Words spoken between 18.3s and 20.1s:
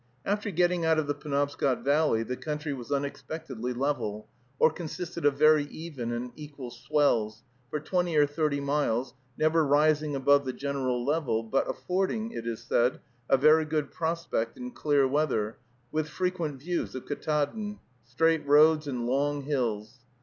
roads and long hills.